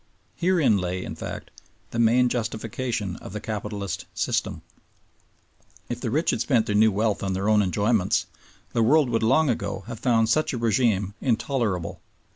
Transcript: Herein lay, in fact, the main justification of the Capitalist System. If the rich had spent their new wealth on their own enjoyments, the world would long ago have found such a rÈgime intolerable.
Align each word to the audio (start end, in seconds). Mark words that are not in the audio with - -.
Herein 0.35 0.77
lay, 0.79 1.03
in 1.03 1.13
fact, 1.13 1.51
the 1.91 1.99
main 1.99 2.27
justification 2.27 3.17
of 3.17 3.33
the 3.33 3.39
Capitalist 3.39 4.05
System. 4.15 4.63
If 5.89 6.01
the 6.01 6.09
rich 6.09 6.31
had 6.31 6.41
spent 6.41 6.65
their 6.65 6.73
new 6.73 6.91
wealth 6.91 7.21
on 7.21 7.33
their 7.33 7.47
own 7.47 7.61
enjoyments, 7.61 8.25
the 8.73 8.81
world 8.81 9.11
would 9.11 9.21
long 9.21 9.47
ago 9.47 9.83
have 9.85 9.99
found 9.99 10.27
such 10.27 10.53
a 10.55 10.59
rÈgime 10.59 11.13
intolerable. 11.21 12.01